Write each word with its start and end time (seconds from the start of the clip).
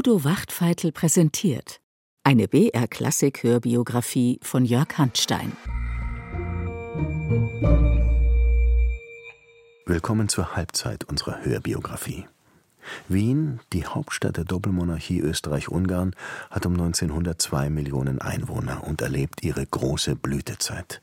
Udo 0.00 0.24
Wachtfeitel 0.24 0.92
präsentiert 0.92 1.82
eine 2.24 2.48
BR-Klassik-Hörbiografie 2.48 4.40
von 4.42 4.64
Jörg 4.64 4.96
Handstein. 4.96 5.52
Willkommen 9.84 10.30
zur 10.30 10.56
Halbzeit 10.56 11.04
unserer 11.04 11.44
Hörbiografie. 11.44 12.24
Wien, 13.08 13.60
die 13.74 13.84
Hauptstadt 13.84 14.38
der 14.38 14.44
Doppelmonarchie 14.44 15.20
Österreich-Ungarn, 15.20 16.16
hat 16.48 16.64
um 16.64 16.72
1902 16.72 17.68
Millionen 17.68 18.22
Einwohner 18.22 18.84
und 18.84 19.02
erlebt 19.02 19.44
ihre 19.44 19.66
große 19.66 20.16
Blütezeit. 20.16 21.02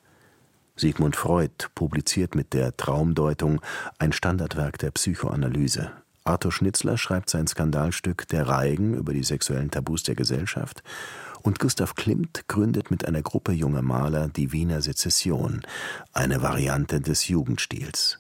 Sigmund 0.76 1.16
Freud 1.16 1.68
publiziert 1.76 2.34
mit 2.34 2.52
der 2.56 2.76
Traumdeutung 2.76 3.62
ein 4.00 4.12
Standardwerk 4.12 4.80
der 4.80 4.90
Psychoanalyse. 4.90 5.92
Arthur 6.28 6.52
Schnitzler 6.52 6.98
schreibt 6.98 7.30
sein 7.30 7.48
Skandalstück 7.48 8.28
Der 8.28 8.48
Reigen 8.48 8.94
über 8.94 9.14
die 9.14 9.24
sexuellen 9.24 9.72
Tabus 9.72 10.04
der 10.04 10.16
Gesellschaft 10.16 10.84
und 11.42 11.60
Gustav 11.60 11.96
Klimt 11.96 12.48
gründet 12.50 12.92
mit 12.92 13.08
einer 13.08 13.22
Gruppe 13.22 13.54
junger 13.54 13.82
Maler 13.82 14.28
die 14.28 14.52
Wiener 14.52 14.82
Sezession, 14.82 15.62
eine 16.12 16.42
Variante 16.42 17.00
des 17.00 17.30
Jugendstils. 17.30 18.20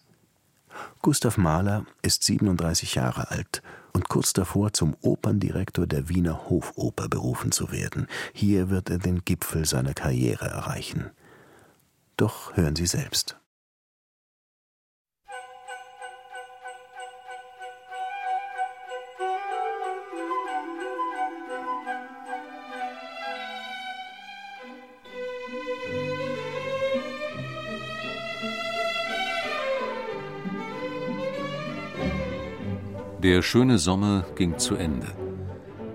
Gustav 1.01 1.37
Mahler 1.37 1.85
ist 2.01 2.23
37 2.23 2.95
Jahre 2.95 3.31
alt 3.31 3.61
und 3.91 4.07
kurz 4.07 4.31
davor 4.31 4.71
zum 4.71 4.95
Operndirektor 5.01 5.87
der 5.87 6.07
Wiener 6.07 6.49
Hofoper 6.49 7.09
berufen 7.09 7.51
zu 7.51 7.71
werden. 7.71 8.07
Hier 8.31 8.69
wird 8.69 8.89
er 8.89 8.99
den 8.99 9.25
Gipfel 9.25 9.65
seiner 9.65 9.93
Karriere 9.93 10.45
erreichen. 10.45 11.09
Doch 12.15 12.55
hören 12.55 12.75
Sie 12.75 12.87
selbst. 12.87 13.37
Der 33.27 33.41
schöne 33.41 33.77
Sommer 33.77 34.23
ging 34.37 34.57
zu 34.57 34.75
Ende. 34.77 35.07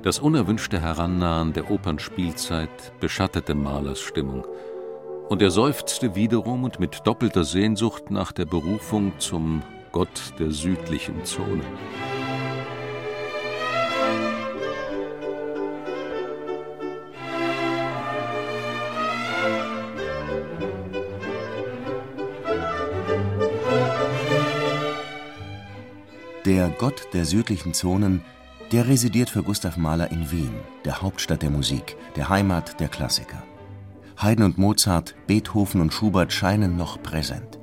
Das 0.02 0.18
unerwünschte 0.18 0.82
Herannahen 0.82 1.54
der 1.54 1.70
Opernspielzeit 1.70 2.68
beschattete 3.00 3.54
Mahlers 3.54 4.00
Stimmung. 4.00 4.46
Und 5.30 5.40
er 5.40 5.50
seufzte 5.50 6.14
wiederum 6.14 6.62
und 6.62 6.78
mit 6.78 7.06
doppelter 7.06 7.44
Sehnsucht 7.44 8.10
nach 8.10 8.32
der 8.32 8.44
Berufung 8.44 9.14
zum 9.18 9.62
Gott 9.92 10.34
der 10.38 10.50
südlichen 10.50 11.24
Zone. 11.24 11.64
Der 26.62 26.70
Gott 26.70 27.08
der 27.12 27.24
südlichen 27.24 27.74
Zonen, 27.74 28.22
der 28.70 28.86
residiert 28.86 29.28
für 29.28 29.42
Gustav 29.42 29.76
Mahler 29.76 30.12
in 30.12 30.30
Wien, 30.30 30.54
der 30.84 31.02
Hauptstadt 31.02 31.42
der 31.42 31.50
Musik, 31.50 31.96
der 32.14 32.28
Heimat 32.28 32.78
der 32.78 32.86
Klassiker. 32.86 33.42
Haydn 34.16 34.44
und 34.44 34.58
Mozart, 34.58 35.16
Beethoven 35.26 35.80
und 35.80 35.92
Schubert 35.92 36.32
scheinen 36.32 36.76
noch 36.76 37.02
präsent. 37.02 37.58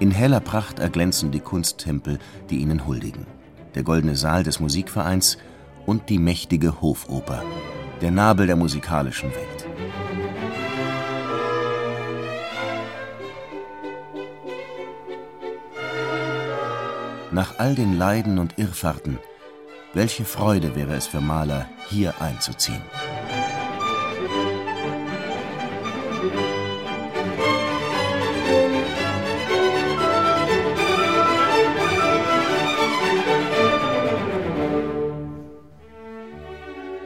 In 0.00 0.10
heller 0.10 0.40
Pracht 0.40 0.80
erglänzen 0.80 1.30
die 1.30 1.38
Kunsttempel, 1.38 2.18
die 2.50 2.56
ihnen 2.56 2.84
huldigen. 2.84 3.28
Der 3.76 3.84
goldene 3.84 4.16
Saal 4.16 4.42
des 4.42 4.58
Musikvereins 4.58 5.38
und 5.86 6.08
die 6.08 6.18
mächtige 6.18 6.80
Hofoper, 6.80 7.44
der 8.00 8.10
Nabel 8.10 8.48
der 8.48 8.56
musikalischen 8.56 9.30
Welt. 9.30 9.55
Nach 17.36 17.58
all 17.58 17.74
den 17.74 17.98
Leiden 17.98 18.38
und 18.38 18.56
Irrfahrten, 18.56 19.18
welche 19.92 20.24
Freude 20.24 20.74
wäre 20.74 20.94
es 20.94 21.06
für 21.06 21.20
Mahler, 21.20 21.68
hier 21.90 22.14
einzuziehen. 22.18 22.80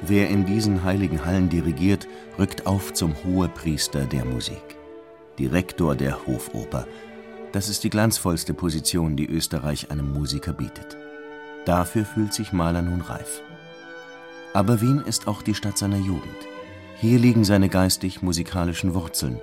Wer 0.02 0.28
in 0.28 0.46
diesen 0.46 0.84
heiligen 0.84 1.24
Hallen 1.24 1.48
dirigiert, 1.48 2.06
rückt 2.38 2.68
auf 2.68 2.92
zum 2.92 3.16
Hohepriester 3.24 4.04
der 4.04 4.24
Musik. 4.24 4.62
Direktor 5.40 5.96
der 5.96 6.24
Hofoper, 6.24 6.86
das 7.52 7.68
ist 7.68 7.84
die 7.84 7.90
glanzvollste 7.90 8.54
Position, 8.54 9.16
die 9.16 9.26
Österreich 9.26 9.90
einem 9.90 10.12
Musiker 10.12 10.52
bietet. 10.52 10.96
Dafür 11.64 12.04
fühlt 12.04 12.32
sich 12.32 12.52
Mahler 12.52 12.82
nun 12.82 13.00
reif. 13.00 13.42
Aber 14.52 14.80
Wien 14.80 15.02
ist 15.04 15.28
auch 15.28 15.42
die 15.42 15.54
Stadt 15.54 15.78
seiner 15.78 15.98
Jugend. 15.98 16.36
Hier 16.96 17.18
liegen 17.18 17.44
seine 17.44 17.68
geistig-musikalischen 17.68 18.94
Wurzeln. 18.94 19.40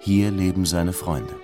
Hier 0.00 0.30
leben 0.30 0.66
seine 0.66 0.92
Freunde. 0.92 1.34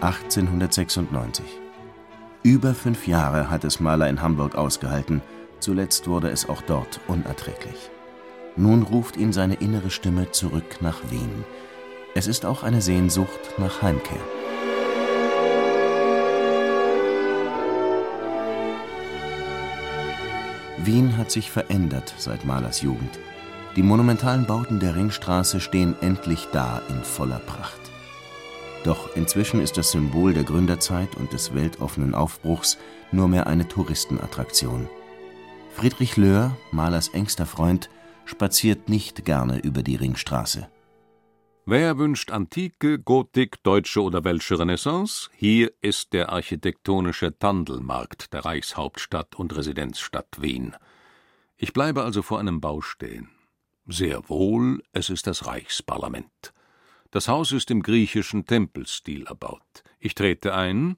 (1896) 0.00 1.44
Über 2.42 2.74
fünf 2.74 3.06
Jahre 3.06 3.50
hat 3.50 3.64
es 3.64 3.80
Mahler 3.80 4.08
in 4.08 4.22
Hamburg 4.22 4.54
ausgehalten, 4.54 5.20
zuletzt 5.60 6.08
wurde 6.08 6.30
es 6.30 6.48
auch 6.48 6.62
dort 6.62 7.00
unerträglich. 7.06 7.90
Nun 8.56 8.82
ruft 8.82 9.16
ihn 9.16 9.32
seine 9.32 9.54
innere 9.54 9.90
Stimme 9.90 10.30
zurück 10.32 10.78
nach 10.80 10.98
Wien. 11.10 11.44
Es 12.14 12.26
ist 12.26 12.44
auch 12.44 12.62
eine 12.62 12.82
Sehnsucht 12.82 13.58
nach 13.58 13.82
Heimkehr. 13.82 14.20
Wien 20.78 21.16
hat 21.16 21.30
sich 21.30 21.50
verändert 21.50 22.14
seit 22.16 22.44
Mahlers 22.44 22.80
Jugend. 22.80 23.18
Die 23.76 23.82
monumentalen 23.82 24.46
Bauten 24.46 24.80
der 24.80 24.96
Ringstraße 24.96 25.60
stehen 25.60 25.94
endlich 26.00 26.48
da 26.52 26.82
in 26.88 27.04
voller 27.04 27.38
Pracht. 27.38 27.80
Doch 28.82 29.14
inzwischen 29.14 29.60
ist 29.60 29.76
das 29.76 29.92
Symbol 29.92 30.32
der 30.32 30.44
Gründerzeit 30.44 31.14
und 31.16 31.32
des 31.32 31.54
weltoffenen 31.54 32.14
Aufbruchs 32.14 32.78
nur 33.12 33.28
mehr 33.28 33.46
eine 33.46 33.68
Touristenattraktion. 33.68 34.88
Friedrich 35.74 36.16
Löhr, 36.16 36.56
Mahlers 36.72 37.08
engster 37.08 37.46
Freund, 37.46 37.90
spaziert 38.30 38.88
nicht 38.88 39.24
gerne 39.24 39.58
über 39.58 39.82
die 39.82 39.96
Ringstraße. 39.96 40.70
Wer 41.66 41.98
wünscht 41.98 42.30
Antike, 42.30 42.98
Gotik, 42.98 43.62
deutsche 43.62 44.02
oder 44.02 44.24
welsche 44.24 44.58
Renaissance? 44.58 45.28
Hier 45.36 45.72
ist 45.82 46.12
der 46.12 46.30
architektonische 46.30 47.38
Tandelmarkt 47.38 48.32
der 48.32 48.44
Reichshauptstadt 48.44 49.34
und 49.36 49.54
Residenzstadt 49.54 50.40
Wien. 50.40 50.74
Ich 51.56 51.72
bleibe 51.72 52.02
also 52.02 52.22
vor 52.22 52.40
einem 52.40 52.60
Bau 52.60 52.80
stehen. 52.80 53.28
Sehr 53.86 54.28
wohl, 54.28 54.82
es 54.92 55.10
ist 55.10 55.26
das 55.26 55.46
Reichsparlament. 55.46 56.54
Das 57.10 57.28
Haus 57.28 57.52
ist 57.52 57.70
im 57.70 57.82
griechischen 57.82 58.46
Tempelstil 58.46 59.26
erbaut. 59.26 59.82
Ich 59.98 60.14
trete 60.14 60.54
ein, 60.54 60.96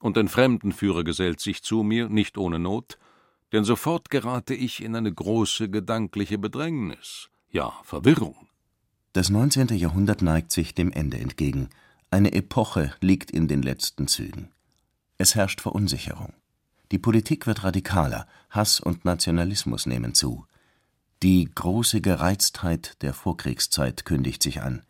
und 0.00 0.18
ein 0.18 0.28
Fremdenführer 0.28 1.04
gesellt 1.04 1.40
sich 1.40 1.62
zu 1.62 1.84
mir, 1.84 2.08
nicht 2.08 2.36
ohne 2.36 2.58
Not, 2.58 2.98
denn 3.52 3.64
sofort 3.64 4.10
gerate 4.10 4.54
ich 4.54 4.82
in 4.82 4.96
eine 4.96 5.12
große 5.12 5.68
gedankliche 5.68 6.38
Bedrängnis, 6.38 7.28
ja 7.50 7.72
Verwirrung. 7.84 8.48
Das 9.12 9.28
19. 9.28 9.68
Jahrhundert 9.68 10.22
neigt 10.22 10.52
sich 10.52 10.74
dem 10.74 10.90
Ende 10.90 11.18
entgegen. 11.18 11.68
Eine 12.10 12.32
Epoche 12.32 12.94
liegt 13.00 13.30
in 13.30 13.46
den 13.46 13.62
letzten 13.62 14.08
Zügen. 14.08 14.50
Es 15.18 15.34
herrscht 15.34 15.60
Verunsicherung. 15.60 16.32
Die 16.90 16.98
Politik 16.98 17.46
wird 17.46 17.62
radikaler, 17.62 18.26
Hass 18.50 18.80
und 18.80 19.04
Nationalismus 19.04 19.86
nehmen 19.86 20.14
zu. 20.14 20.46
Die 21.22 21.48
große 21.54 22.00
Gereiztheit 22.00 23.02
der 23.02 23.14
Vorkriegszeit 23.14 24.04
kündigt 24.04 24.42
sich 24.42 24.62
an. 24.62 24.82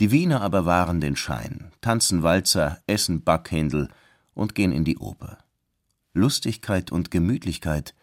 Die 0.00 0.10
Wiener 0.10 0.40
aber 0.40 0.64
wahren 0.64 1.00
den 1.00 1.14
Schein, 1.14 1.72
tanzen 1.80 2.22
Walzer, 2.22 2.82
essen 2.86 3.22
Backhändel 3.22 3.88
und 4.34 4.54
gehen 4.54 4.72
in 4.72 4.84
die 4.84 4.98
Oper. 4.98 5.38
Lustigkeit 6.14 6.92
und 6.92 7.10
Gemütlichkeit. 7.10 7.94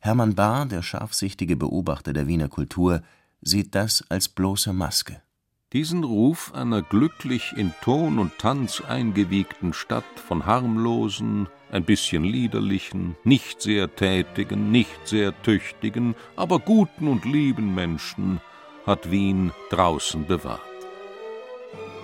Hermann 0.00 0.34
Bahr, 0.34 0.66
der 0.66 0.82
scharfsichtige 0.82 1.56
Beobachter 1.56 2.12
der 2.12 2.26
Wiener 2.26 2.48
Kultur, 2.48 3.02
sieht 3.42 3.74
das 3.74 4.04
als 4.08 4.28
bloße 4.28 4.72
Maske. 4.72 5.20
Diesen 5.72 6.02
Ruf 6.02 6.52
einer 6.52 6.82
glücklich 6.82 7.52
in 7.56 7.72
Ton 7.82 8.18
und 8.18 8.38
Tanz 8.38 8.80
eingewiegten 8.80 9.72
Stadt 9.72 10.04
von 10.16 10.44
harmlosen, 10.44 11.48
ein 11.70 11.84
bisschen 11.84 12.24
liederlichen, 12.24 13.14
nicht 13.22 13.62
sehr 13.62 13.94
tätigen, 13.94 14.72
nicht 14.72 15.06
sehr 15.06 15.40
tüchtigen, 15.42 16.16
aber 16.34 16.58
guten 16.58 17.06
und 17.06 17.24
lieben 17.24 17.72
Menschen 17.74 18.40
hat 18.84 19.12
Wien 19.12 19.52
draußen 19.70 20.26
bewahrt. 20.26 20.60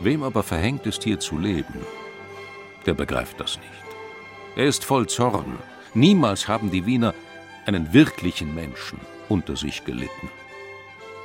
Wem 0.00 0.22
aber 0.22 0.44
verhängt 0.44 0.86
ist, 0.86 1.02
hier 1.02 1.18
zu 1.18 1.38
leben, 1.38 1.80
der 2.84 2.94
begreift 2.94 3.40
das 3.40 3.56
nicht. 3.56 3.85
Er 4.56 4.64
ist 4.64 4.84
voll 4.84 5.06
Zorn. 5.06 5.58
Niemals 5.92 6.48
haben 6.48 6.70
die 6.70 6.86
Wiener 6.86 7.14
einen 7.66 7.92
wirklichen 7.92 8.54
Menschen 8.54 8.98
unter 9.28 9.54
sich 9.54 9.84
gelitten. 9.84 10.30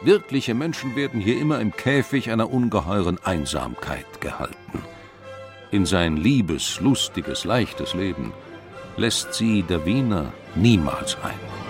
Wirkliche 0.03 0.53
Menschen 0.53 0.97
werden 0.97 1.21
hier 1.21 1.39
immer 1.39 1.61
im 1.61 1.71
Käfig 1.71 2.29
einer 2.29 2.51
ungeheuren 2.51 3.19
Einsamkeit 3.23 4.19
gehalten. 4.19 4.83
In 5.71 5.85
sein 5.85 6.17
liebes, 6.17 6.81
lustiges, 6.81 7.45
leichtes 7.45 7.93
Leben 7.93 8.33
lässt 8.97 9.33
sie 9.33 9.63
der 9.63 9.85
Wiener 9.85 10.33
niemals 10.55 11.15
ein. 11.23 11.60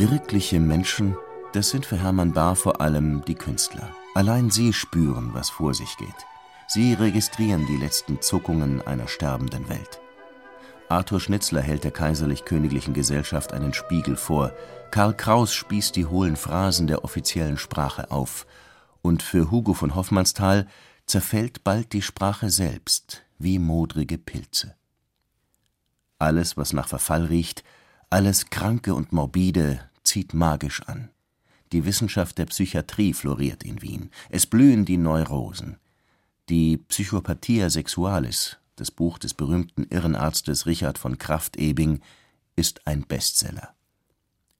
Wirkliche 0.00 0.60
Menschen, 0.60 1.14
das 1.52 1.68
sind 1.68 1.84
für 1.84 1.98
Hermann 1.98 2.32
Bahr 2.32 2.56
vor 2.56 2.80
allem 2.80 3.22
die 3.26 3.34
Künstler. 3.34 3.94
Allein 4.14 4.48
sie 4.48 4.72
spüren, 4.72 5.34
was 5.34 5.50
vor 5.50 5.74
sich 5.74 5.94
geht. 5.98 6.08
Sie 6.68 6.94
registrieren 6.94 7.66
die 7.66 7.76
letzten 7.76 8.22
Zuckungen 8.22 8.80
einer 8.80 9.08
sterbenden 9.08 9.68
Welt. 9.68 10.00
Arthur 10.88 11.20
Schnitzler 11.20 11.60
hält 11.60 11.84
der 11.84 11.90
Kaiserlich-Königlichen 11.90 12.94
Gesellschaft 12.94 13.52
einen 13.52 13.74
Spiegel 13.74 14.16
vor, 14.16 14.54
Karl 14.90 15.14
Kraus 15.14 15.52
spießt 15.52 15.94
die 15.94 16.06
hohlen 16.06 16.36
Phrasen 16.36 16.86
der 16.86 17.04
offiziellen 17.04 17.58
Sprache 17.58 18.10
auf, 18.10 18.46
und 19.02 19.22
für 19.22 19.50
Hugo 19.50 19.74
von 19.74 19.94
Hoffmannsthal 19.94 20.66
zerfällt 21.04 21.62
bald 21.62 21.92
die 21.92 22.00
Sprache 22.00 22.48
selbst, 22.48 23.22
wie 23.38 23.58
modrige 23.58 24.16
Pilze. 24.16 24.74
Alles, 26.18 26.56
was 26.56 26.72
nach 26.72 26.88
Verfall 26.88 27.26
riecht, 27.26 27.64
alles 28.08 28.48
Kranke 28.48 28.94
und 28.94 29.12
Morbide, 29.12 29.89
zieht 30.10 30.34
magisch 30.34 30.82
an. 30.82 31.10
Die 31.70 31.84
Wissenschaft 31.84 32.38
der 32.38 32.46
Psychiatrie 32.46 33.14
floriert 33.14 33.62
in 33.62 33.80
Wien. 33.80 34.10
Es 34.28 34.44
blühen 34.44 34.84
die 34.84 34.96
Neurosen. 34.96 35.76
Die 36.48 36.78
Psychopathia 36.78 37.70
sexualis, 37.70 38.56
das 38.74 38.90
Buch 38.90 39.18
des 39.18 39.34
berühmten 39.34 39.84
Irrenarztes 39.84 40.66
Richard 40.66 40.98
von 40.98 41.16
Kraft-Ebing, 41.16 42.00
ist 42.56 42.88
ein 42.88 43.02
Bestseller. 43.02 43.72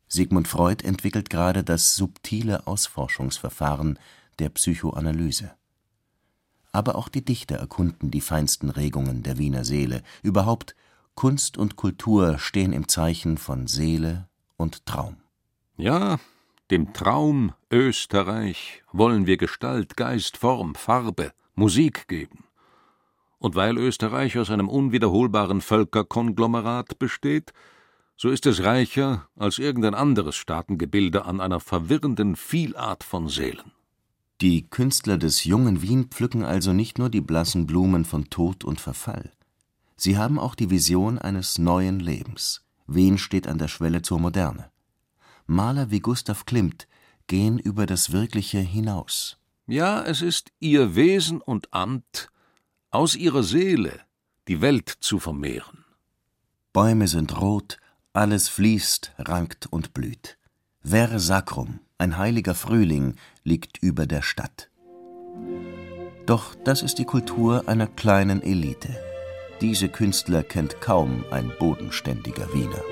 Sigmund 0.07 0.47
Freud 0.47 0.87
entwickelt 0.87 1.31
gerade 1.31 1.65
das 1.65 1.97
subtile 1.97 2.69
Ausforschungsverfahren 2.69 3.99
der 4.39 4.51
Psychoanalyse. 4.51 5.51
Aber 6.71 6.95
auch 6.95 7.09
die 7.09 7.25
Dichter 7.25 7.57
erkunden 7.57 8.13
die 8.13 8.21
feinsten 8.21 8.71
Regungen 8.71 9.25
der 9.25 9.37
Wiener 9.39 9.65
Seele. 9.65 10.05
Überhaupt 10.23 10.77
Kunst 11.17 11.59
und 11.59 11.75
Kultur 11.75 12.39
stehen 12.39 12.73
im 12.73 12.87
Zeichen 12.87 13.37
von 13.37 13.67
Seele 13.67 14.29
und 14.57 14.87
Traum. 14.87 15.20
Ja, 15.81 16.19
dem 16.71 16.93
Traum 16.93 17.55
Österreich 17.71 18.83
wollen 18.93 19.25
wir 19.27 19.39
Gestalt, 19.39 19.97
Geist, 19.97 20.37
Form, 20.37 20.75
Farbe, 20.75 21.33
Musik 21.55 22.07
geben. 22.07 22.45
Und 23.39 23.55
weil 23.55 23.79
Österreich 23.79 24.37
aus 24.37 24.51
einem 24.51 24.69
unwiederholbaren 24.69 25.63
Völkerkonglomerat 25.63 26.99
besteht, 26.99 27.55
so 28.15 28.29
ist 28.29 28.45
es 28.45 28.63
reicher 28.63 29.27
als 29.37 29.59
irgendein 29.59 29.95
anderes 29.95 30.37
Staatengebilde 30.37 31.25
an 31.25 31.41
einer 31.41 31.61
verwirrenden 31.61 32.37
Vielart 32.37 33.03
von 33.03 33.29
Seelen. 33.29 33.73
Die 34.43 34.69
Künstler 34.69 35.17
des 35.17 35.45
jungen 35.45 35.81
Wien 35.81 36.09
pflücken 36.11 36.45
also 36.45 36.75
nicht 36.75 36.99
nur 36.99 37.09
die 37.09 37.23
blassen 37.23 37.67
Blumen 37.67 38.05
von 38.05 38.29
Tod 38.29 38.65
und 38.65 38.83
Verfall. 38.83 39.33
Sie 39.97 40.19
haben 40.19 40.39
auch 40.39 40.55
die 40.55 40.69
Vision 40.69 41.19
eines 41.19 41.57
neuen 41.57 42.01
Lebens. 42.01 42.67
Wien 42.87 43.17
steht 43.17 43.49
an 43.49 43.57
der 43.57 43.69
Schwelle 43.69 44.03
zur 44.03 44.21
Moderne. 44.21 44.70
Maler 45.51 45.91
wie 45.91 45.99
Gustav 45.99 46.47
Klimt 46.47 46.87
gehen 47.27 47.59
über 47.59 47.85
das 47.85 48.13
Wirkliche 48.13 48.61
hinaus. 48.61 49.37
Ja, 49.67 50.01
es 50.01 50.23
ist 50.23 50.53
ihr 50.61 50.95
Wesen 50.95 51.41
und 51.41 51.75
Amt, 51.75 52.31
aus 52.93 53.17
ihrer 53.17 53.43
Seele 53.43 53.99
die 54.47 54.61
Welt 54.61 54.89
zu 55.01 55.19
vermehren. 55.19 55.85
Bäume 56.73 57.09
sind 57.09 57.41
rot, 57.41 57.79
alles 58.13 58.49
fließt, 58.49 59.13
rankt 59.19 59.67
und 59.67 59.93
blüht. 59.93 60.39
Ver 60.85 61.19
sacrum, 61.19 61.81
ein 61.99 62.17
heiliger 62.17 62.55
Frühling, 62.55 63.17
liegt 63.43 63.79
über 63.83 64.07
der 64.07 64.23
Stadt. 64.23 64.71
Doch 66.27 66.55
das 66.65 66.83
ist 66.83 66.99
die 66.99 67.05
Kultur 67.05 67.69
einer 67.69 67.89
kleinen 67.89 68.41
Elite. 68.41 68.97
Diese 69.61 69.89
Künstler 69.89 70.45
kennt 70.45 70.81
kaum 70.81 71.25
ein 71.33 71.53
bodenständiger 71.59 72.55
Wiener. 72.55 72.85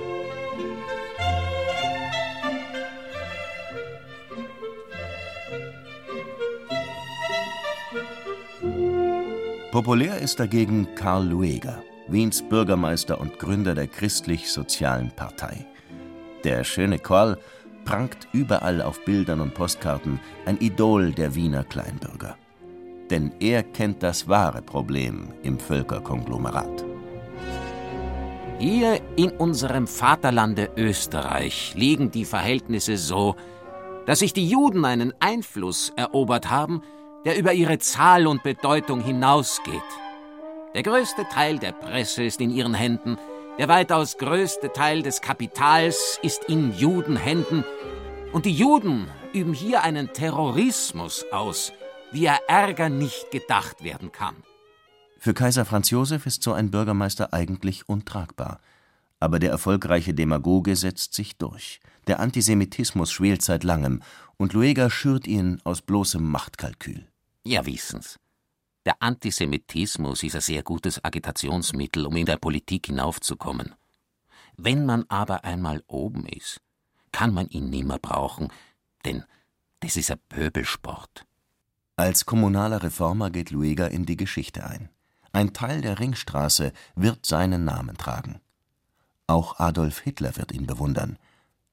Populär 9.78 10.18
ist 10.18 10.40
dagegen 10.40 10.88
Karl 10.96 11.28
Lueger, 11.28 11.84
Wiens 12.08 12.42
Bürgermeister 12.42 13.20
und 13.20 13.38
Gründer 13.38 13.76
der 13.76 13.86
Christlich-Sozialen 13.86 15.12
Partei. 15.14 15.66
Der 16.42 16.64
schöne 16.64 16.98
Karl 16.98 17.38
prangt 17.84 18.26
überall 18.32 18.82
auf 18.82 19.04
Bildern 19.04 19.40
und 19.40 19.54
Postkarten, 19.54 20.18
ein 20.46 20.58
Idol 20.58 21.12
der 21.12 21.36
Wiener 21.36 21.62
Kleinbürger. 21.62 22.36
Denn 23.08 23.30
er 23.38 23.62
kennt 23.62 24.02
das 24.02 24.26
wahre 24.26 24.62
Problem 24.62 25.28
im 25.44 25.60
Völkerkonglomerat. 25.60 26.84
Hier 28.58 29.00
in 29.14 29.30
unserem 29.30 29.86
Vaterlande 29.86 30.70
Österreich 30.76 31.74
liegen 31.76 32.10
die 32.10 32.24
Verhältnisse 32.24 32.96
so, 32.96 33.36
dass 34.06 34.18
sich 34.18 34.32
die 34.32 34.48
Juden 34.48 34.84
einen 34.84 35.14
Einfluss 35.20 35.92
erobert 35.94 36.50
haben, 36.50 36.82
der 37.28 37.36
über 37.36 37.52
ihre 37.52 37.78
Zahl 37.78 38.26
und 38.26 38.42
Bedeutung 38.42 39.02
hinausgeht. 39.02 39.82
Der 40.74 40.82
größte 40.82 41.26
Teil 41.30 41.58
der 41.58 41.72
Presse 41.72 42.22
ist 42.22 42.40
in 42.40 42.48
ihren 42.48 42.72
Händen, 42.72 43.18
der 43.58 43.68
weitaus 43.68 44.16
größte 44.16 44.72
Teil 44.72 45.02
des 45.02 45.20
Kapitals 45.20 46.18
ist 46.22 46.44
in 46.44 46.72
Judenhänden, 46.74 47.64
und 48.32 48.46
die 48.46 48.54
Juden 48.54 49.08
üben 49.34 49.52
hier 49.52 49.82
einen 49.82 50.10
Terrorismus 50.14 51.26
aus, 51.30 51.74
wie 52.12 52.24
er 52.24 52.40
Ärger 52.48 52.88
nicht 52.88 53.30
gedacht 53.30 53.84
werden 53.84 54.10
kann. 54.10 54.36
Für 55.18 55.34
Kaiser 55.34 55.66
Franz 55.66 55.90
Josef 55.90 56.24
ist 56.24 56.42
so 56.42 56.54
ein 56.54 56.70
Bürgermeister 56.70 57.34
eigentlich 57.34 57.90
untragbar. 57.90 58.58
Aber 59.20 59.38
der 59.38 59.50
erfolgreiche 59.50 60.14
Demagoge 60.14 60.76
setzt 60.76 61.12
sich 61.12 61.36
durch. 61.36 61.80
Der 62.06 62.20
Antisemitismus 62.20 63.12
schwelt 63.12 63.42
seit 63.42 63.64
langem, 63.64 64.00
und 64.38 64.54
Lueger 64.54 64.88
schürt 64.88 65.26
ihn 65.26 65.60
aus 65.64 65.82
bloßem 65.82 66.22
Machtkalkül. 66.22 67.07
Ja, 67.48 67.64
wissen's. 67.64 68.18
Der 68.84 69.00
Antisemitismus 69.00 70.22
ist 70.22 70.34
ein 70.34 70.42
sehr 70.42 70.62
gutes 70.62 71.02
Agitationsmittel, 71.02 72.04
um 72.04 72.14
in 72.14 72.26
der 72.26 72.36
Politik 72.36 72.88
hinaufzukommen. 72.88 73.74
Wenn 74.58 74.84
man 74.84 75.06
aber 75.08 75.44
einmal 75.44 75.82
oben 75.86 76.26
ist, 76.26 76.60
kann 77.10 77.32
man 77.32 77.48
ihn 77.48 77.70
nimmer 77.70 77.98
brauchen, 77.98 78.52
denn 79.06 79.24
das 79.80 79.96
ist 79.96 80.10
ein 80.10 80.20
Pöbelsport. 80.28 81.24
Als 81.96 82.26
kommunaler 82.26 82.82
Reformer 82.82 83.30
geht 83.30 83.50
Lueger 83.50 83.90
in 83.90 84.04
die 84.04 84.18
Geschichte 84.18 84.66
ein. 84.66 84.90
Ein 85.32 85.54
Teil 85.54 85.80
der 85.80 86.00
Ringstraße 86.00 86.74
wird 86.96 87.24
seinen 87.24 87.64
Namen 87.64 87.96
tragen. 87.96 88.42
Auch 89.26 89.58
Adolf 89.58 90.00
Hitler 90.00 90.36
wird 90.36 90.52
ihn 90.52 90.66
bewundern, 90.66 91.18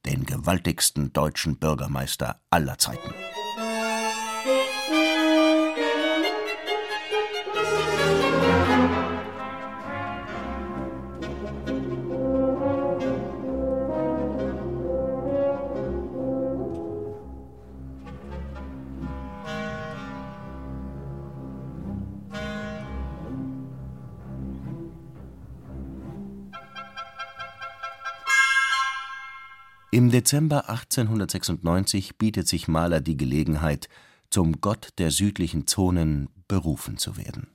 den 0.05 0.25
gewaltigsten 0.25 1.11
deutschen 1.11 1.57
Bürgermeister 1.57 2.39
aller 2.49 2.77
Zeiten. 2.77 3.13
Im 29.95 30.11
Dezember 30.11 30.67
1896 30.67 32.17
bietet 32.17 32.49
sich 32.49 32.67
Mahler 32.67 32.99
die 32.99 33.15
Gelegenheit, 33.15 33.87
zum 34.29 34.59
Gott 34.59 34.89
der 34.97 35.09
südlichen 35.09 35.67
Zonen 35.67 36.27
berufen 36.49 36.97
zu 36.97 37.15
werden. 37.15 37.47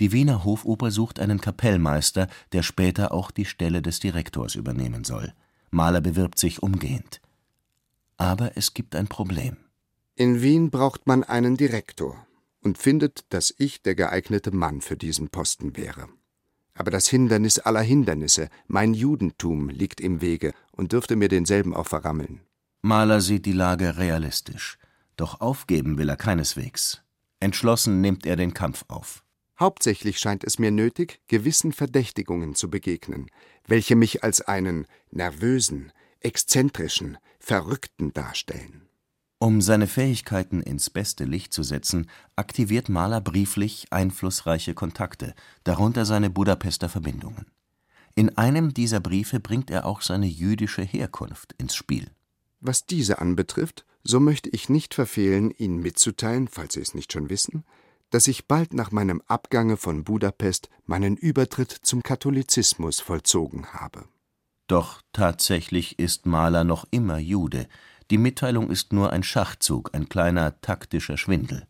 Die 0.00 0.10
Wiener 0.12 0.44
Hofoper 0.44 0.90
sucht 0.90 1.20
einen 1.20 1.42
Kapellmeister, 1.42 2.28
der 2.52 2.62
später 2.62 3.12
auch 3.12 3.30
die 3.30 3.44
Stelle 3.44 3.82
des 3.82 4.00
Direktors 4.00 4.54
übernehmen 4.54 5.04
soll. 5.04 5.34
Mahler 5.70 6.00
bewirbt 6.00 6.38
sich 6.38 6.62
umgehend. 6.62 7.20
Aber 8.16 8.56
es 8.56 8.72
gibt 8.72 8.96
ein 8.96 9.08
Problem 9.08 9.58
In 10.14 10.40
Wien 10.40 10.70
braucht 10.70 11.06
man 11.06 11.24
einen 11.24 11.58
Direktor 11.58 12.26
und 12.62 12.78
findet, 12.78 13.26
dass 13.34 13.54
ich 13.58 13.82
der 13.82 13.94
geeignete 13.94 14.50
Mann 14.50 14.80
für 14.80 14.96
diesen 14.96 15.28
Posten 15.28 15.76
wäre. 15.76 16.08
Aber 16.74 16.90
das 16.90 17.08
Hindernis 17.08 17.58
aller 17.58 17.82
Hindernisse, 17.82 18.48
mein 18.66 18.94
Judentum, 18.94 19.68
liegt 19.68 20.00
im 20.00 20.20
Wege 20.20 20.52
und 20.72 20.92
dürfte 20.92 21.16
mir 21.16 21.28
denselben 21.28 21.74
auch 21.74 21.86
verrammeln. 21.86 22.40
Mahler 22.82 23.20
sieht 23.20 23.46
die 23.46 23.52
Lage 23.52 23.96
realistisch. 23.96 24.76
Doch 25.16 25.40
aufgeben 25.40 25.96
will 25.96 26.08
er 26.08 26.16
keineswegs. 26.16 27.02
Entschlossen 27.38 28.00
nimmt 28.00 28.26
er 28.26 28.36
den 28.36 28.54
Kampf 28.54 28.84
auf. 28.88 29.24
Hauptsächlich 29.58 30.18
scheint 30.18 30.42
es 30.42 30.58
mir 30.58 30.72
nötig, 30.72 31.20
gewissen 31.28 31.72
Verdächtigungen 31.72 32.56
zu 32.56 32.68
begegnen, 32.68 33.30
welche 33.66 33.94
mich 33.94 34.24
als 34.24 34.40
einen 34.40 34.86
nervösen, 35.10 35.92
exzentrischen, 36.20 37.18
Verrückten 37.38 38.12
darstellen. 38.12 38.83
Um 39.38 39.60
seine 39.60 39.86
Fähigkeiten 39.86 40.62
ins 40.62 40.90
beste 40.90 41.24
Licht 41.24 41.52
zu 41.52 41.62
setzen, 41.62 42.08
aktiviert 42.36 42.88
Mahler 42.88 43.20
brieflich 43.20 43.86
einflussreiche 43.90 44.74
Kontakte, 44.74 45.34
darunter 45.64 46.04
seine 46.06 46.30
Budapester 46.30 46.88
Verbindungen. 46.88 47.46
In 48.14 48.36
einem 48.38 48.72
dieser 48.72 49.00
Briefe 49.00 49.40
bringt 49.40 49.70
er 49.70 49.86
auch 49.86 50.00
seine 50.00 50.26
jüdische 50.26 50.82
Herkunft 50.82 51.52
ins 51.58 51.74
Spiel. 51.74 52.10
Was 52.60 52.86
diese 52.86 53.18
anbetrifft, 53.18 53.84
so 54.04 54.20
möchte 54.20 54.48
ich 54.50 54.68
nicht 54.68 54.94
verfehlen, 54.94 55.50
Ihnen 55.50 55.80
mitzuteilen, 55.80 56.48
falls 56.48 56.74
Sie 56.74 56.80
es 56.80 56.94
nicht 56.94 57.12
schon 57.12 57.28
wissen, 57.28 57.64
dass 58.10 58.28
ich 58.28 58.46
bald 58.46 58.72
nach 58.72 58.92
meinem 58.92 59.20
Abgange 59.26 59.76
von 59.76 60.04
Budapest 60.04 60.68
meinen 60.86 61.16
Übertritt 61.16 61.72
zum 61.72 62.02
Katholizismus 62.02 63.00
vollzogen 63.00 63.66
habe. 63.72 64.04
Doch 64.68 65.02
tatsächlich 65.12 65.98
ist 65.98 66.24
Mahler 66.24 66.64
noch 66.64 66.86
immer 66.90 67.18
Jude, 67.18 67.66
die 68.10 68.18
Mitteilung 68.18 68.70
ist 68.70 68.92
nur 68.92 69.12
ein 69.12 69.22
Schachzug, 69.22 69.90
ein 69.94 70.08
kleiner 70.08 70.60
taktischer 70.60 71.16
Schwindel. 71.16 71.66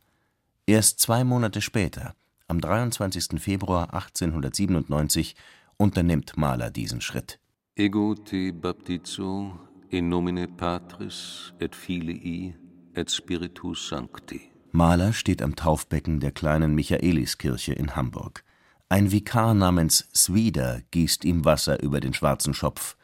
Erst 0.67 1.01
zwei 1.01 1.25
Monate 1.25 1.61
später, 1.61 2.15
am 2.49 2.61
23. 2.61 3.41
Februar 3.41 3.95
1897, 3.95 5.37
unternimmt 5.77 6.37
Mahler 6.37 6.71
diesen 6.71 7.01
Schritt. 7.01 7.39
Ego 7.77 8.15
te 8.15 8.53
baptizo 8.53 9.59
in 9.91 10.09
nomine 10.09 10.49
Patris 10.49 11.53
et 11.59 11.75
Filii 11.75 12.55
et 12.95 13.11
Spiritus 13.11 13.89
Sancti. 13.89 14.41
Mahler 14.73 15.13
steht 15.13 15.43
am 15.43 15.55
Taufbecken 15.55 16.21
der 16.21 16.33
kleinen 16.33 16.75
Michaeliskirche 16.75 17.73
in 17.73 17.95
Hamburg. 17.95 18.45
Ein 18.89 19.13
Vikar 19.13 19.55
namens 19.55 20.09
Swider 20.15 20.83
gießt 20.91 21.25
ihm 21.25 21.45
Wasser 21.45 21.83
über 21.83 22.01
den 22.01 22.15
schwarzen 22.15 22.55
Schopf. 22.55 22.97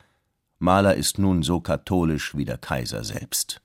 Mahler 0.62 0.94
ist 0.94 1.18
nun 1.18 1.42
so 1.42 1.60
katholisch 1.60 2.36
wie 2.36 2.44
der 2.44 2.58
Kaiser 2.58 3.02
selbst. 3.02 3.62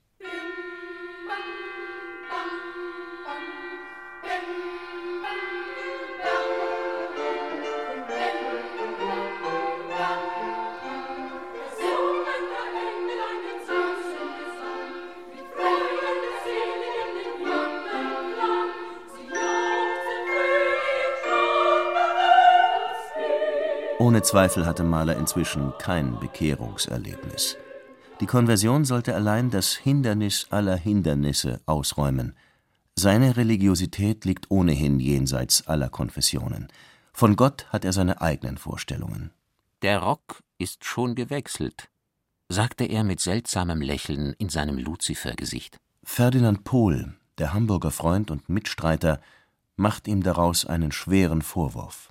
Ohne 23.98 24.20
Zweifel 24.22 24.66
hatte 24.66 24.84
Mahler 24.84 25.16
inzwischen 25.16 25.72
kein 25.78 26.20
Bekehrungserlebnis. 26.20 27.56
Die 28.20 28.26
Konversion 28.26 28.84
sollte 28.84 29.14
allein 29.14 29.50
das 29.50 29.74
Hindernis 29.74 30.48
aller 30.50 30.76
Hindernisse 30.76 31.60
ausräumen. 31.64 32.36
Seine 32.94 33.38
Religiosität 33.38 34.26
liegt 34.26 34.50
ohnehin 34.50 35.00
jenseits 35.00 35.66
aller 35.66 35.88
Konfessionen. 35.88 36.68
Von 37.14 37.36
Gott 37.36 37.66
hat 37.70 37.86
er 37.86 37.94
seine 37.94 38.20
eigenen 38.20 38.58
Vorstellungen. 38.58 39.30
Der 39.80 40.00
Rock 40.00 40.42
ist 40.58 40.84
schon 40.84 41.14
gewechselt, 41.14 41.88
sagte 42.50 42.84
er 42.84 43.02
mit 43.02 43.20
seltsamem 43.20 43.80
Lächeln 43.80 44.34
in 44.38 44.50
seinem 44.50 44.76
Luzifergesicht. 44.76 45.78
Ferdinand 46.04 46.64
Pohl, 46.64 47.14
der 47.38 47.54
Hamburger 47.54 47.90
Freund 47.90 48.30
und 48.30 48.50
Mitstreiter, 48.50 49.20
macht 49.76 50.06
ihm 50.06 50.22
daraus 50.22 50.66
einen 50.66 50.92
schweren 50.92 51.40
Vorwurf. 51.40 52.10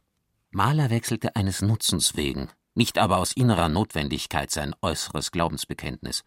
Mahler 0.55 0.89
wechselte 0.89 1.35
eines 1.35 1.61
Nutzens 1.61 2.15
wegen, 2.15 2.49
nicht 2.75 2.97
aber 2.97 3.17
aus 3.17 3.33
innerer 3.33 3.67
Notwendigkeit 3.67 4.49
sein 4.51 4.73
äußeres 4.81 5.31
Glaubensbekenntnis. 5.31 6.23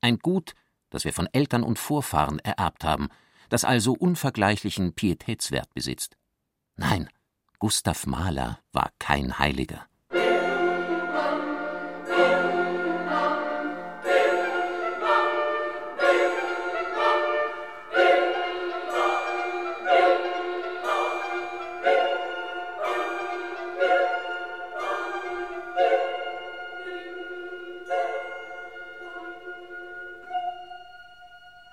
Ein 0.00 0.18
Gut, 0.18 0.54
das 0.88 1.04
wir 1.04 1.12
von 1.12 1.28
Eltern 1.30 1.62
und 1.62 1.78
Vorfahren 1.78 2.38
ererbt 2.38 2.84
haben, 2.84 3.10
das 3.50 3.66
also 3.66 3.92
unvergleichlichen 3.92 4.94
Pietätswert 4.94 5.74
besitzt. 5.74 6.16
Nein, 6.76 7.10
Gustav 7.58 8.06
Mahler 8.06 8.60
war 8.72 8.92
kein 8.98 9.38
Heiliger. 9.38 9.89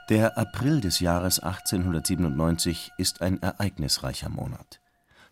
Der 0.09 0.37
April 0.37 0.79
des 0.79 1.01
Jahres 1.01 1.41
1897 1.41 2.91
ist 2.97 3.21
ein 3.21 3.41
ereignisreicher 3.41 4.29
Monat. 4.29 4.79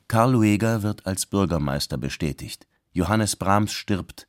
Karl 0.10 0.34
Lueger 0.34 0.84
wird 0.84 1.06
als 1.06 1.26
Bürgermeister 1.28 1.98
bestätigt. 1.98 2.68
Johannes 2.92 3.38
Brahms 3.38 3.72
stirbt. 3.72 4.28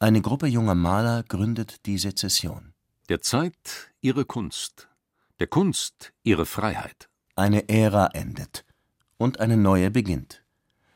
Eine 0.00 0.22
Gruppe 0.22 0.48
junger 0.48 0.74
Maler 0.74 1.22
gründet 1.22 1.86
die 1.86 1.98
Sezession. 1.98 2.74
Der 3.08 3.20
Zeit 3.20 3.92
ihre 4.00 4.24
Kunst, 4.24 4.88
der 5.38 5.46
Kunst 5.46 6.12
ihre 6.24 6.46
Freiheit. 6.46 7.08
Eine 7.36 7.68
Ära 7.68 8.08
endet 8.08 8.64
und 9.18 9.38
eine 9.38 9.56
neue 9.56 9.92
beginnt. 9.92 10.42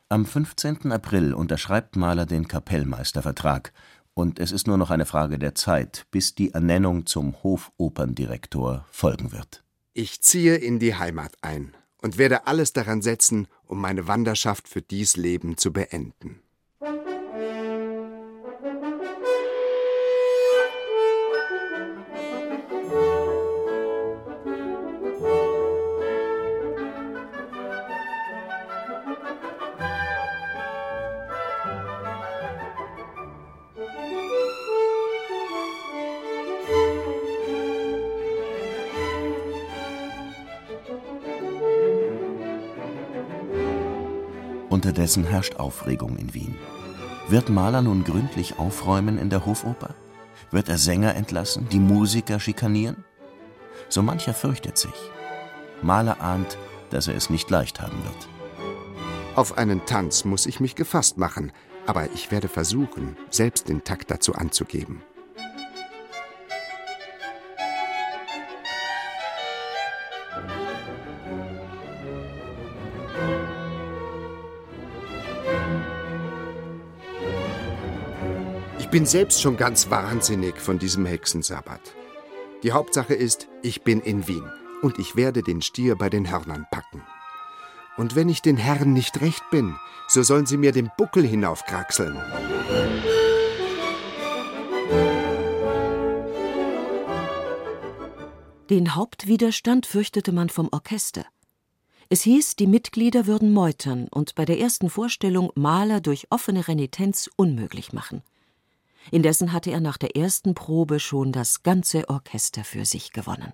Am 0.09 0.25
15. 0.25 0.91
April 0.91 1.33
unterschreibt 1.33 1.95
Mahler 1.95 2.25
den 2.25 2.49
Kapellmeistervertrag 2.49 3.71
und 4.13 4.39
es 4.39 4.51
ist 4.51 4.67
nur 4.67 4.77
noch 4.77 4.89
eine 4.89 5.05
Frage 5.05 5.39
der 5.39 5.55
Zeit, 5.55 6.05
bis 6.11 6.35
die 6.35 6.53
Ernennung 6.53 7.05
zum 7.05 7.41
Hofoperndirektor 7.43 8.85
folgen 8.91 9.31
wird. 9.31 9.63
Ich 9.93 10.21
ziehe 10.21 10.55
in 10.55 10.79
die 10.79 10.95
Heimat 10.95 11.33
ein 11.41 11.75
und 12.01 12.17
werde 12.17 12.47
alles 12.47 12.73
daran 12.73 13.01
setzen, 13.01 13.47
um 13.65 13.79
meine 13.79 14.07
Wanderschaft 14.07 14.67
für 14.67 14.81
dies 14.81 15.17
Leben 15.17 15.57
zu 15.57 15.71
beenden. 15.73 16.41
Unterdessen 45.01 45.23
herrscht 45.23 45.55
Aufregung 45.55 46.15
in 46.17 46.35
Wien. 46.35 46.53
Wird 47.27 47.49
Mahler 47.49 47.81
nun 47.81 48.03
gründlich 48.03 48.59
aufräumen 48.59 49.17
in 49.17 49.31
der 49.31 49.47
Hofoper? 49.47 49.95
Wird 50.51 50.69
er 50.69 50.77
Sänger 50.77 51.15
entlassen, 51.15 51.67
die 51.71 51.79
Musiker 51.79 52.39
schikanieren? 52.39 53.03
So 53.89 54.03
mancher 54.03 54.35
fürchtet 54.35 54.77
sich. 54.77 54.93
Mahler 55.81 56.21
ahnt, 56.21 56.55
dass 56.91 57.07
er 57.07 57.15
es 57.15 57.31
nicht 57.31 57.49
leicht 57.49 57.81
haben 57.81 57.97
wird. 58.03 58.29
Auf 59.33 59.57
einen 59.57 59.87
Tanz 59.87 60.23
muss 60.23 60.45
ich 60.45 60.59
mich 60.59 60.75
gefasst 60.75 61.17
machen, 61.17 61.51
aber 61.87 62.11
ich 62.13 62.29
werde 62.29 62.47
versuchen, 62.47 63.17
selbst 63.31 63.69
den 63.69 63.83
Takt 63.83 64.11
dazu 64.11 64.35
anzugeben. 64.35 65.01
Bin 78.91 79.05
selbst 79.05 79.41
schon 79.41 79.55
ganz 79.55 79.89
wahnsinnig 79.89 80.59
von 80.59 80.77
diesem 80.77 81.05
Hexensabbat. 81.05 81.79
Die 82.61 82.73
Hauptsache 82.73 83.13
ist, 83.13 83.47
ich 83.61 83.83
bin 83.83 84.01
in 84.01 84.27
Wien 84.27 84.43
und 84.81 84.99
ich 84.99 85.15
werde 85.15 85.43
den 85.43 85.61
Stier 85.61 85.95
bei 85.95 86.09
den 86.09 86.29
Hörnern 86.29 86.67
packen. 86.69 87.01
Und 87.95 88.15
wenn 88.15 88.27
ich 88.27 88.41
den 88.41 88.57
Herren 88.57 88.91
nicht 88.91 89.21
recht 89.21 89.43
bin, 89.49 89.77
so 90.09 90.23
sollen 90.23 90.45
sie 90.45 90.57
mir 90.57 90.73
den 90.73 90.91
Buckel 90.97 91.25
hinaufkraxeln. 91.25 92.17
Den 98.69 98.95
Hauptwiderstand 98.95 99.85
fürchtete 99.85 100.33
man 100.33 100.49
vom 100.49 100.67
Orchester. 100.71 101.25
Es 102.09 102.23
hieß, 102.23 102.57
die 102.57 102.67
Mitglieder 102.67 103.25
würden 103.25 103.53
meutern 103.53 104.09
und 104.11 104.35
bei 104.35 104.43
der 104.43 104.59
ersten 104.59 104.89
Vorstellung 104.89 105.49
Maler 105.55 106.01
durch 106.01 106.27
offene 106.29 106.67
Renitenz 106.67 107.29
unmöglich 107.37 107.93
machen. 107.93 108.21
Indessen 109.09 109.51
hatte 109.51 109.71
er 109.71 109.79
nach 109.79 109.97
der 109.97 110.15
ersten 110.15 110.53
Probe 110.53 110.99
schon 110.99 111.31
das 111.31 111.63
ganze 111.63 112.07
Orchester 112.09 112.63
für 112.63 112.85
sich 112.85 113.11
gewonnen. 113.11 113.53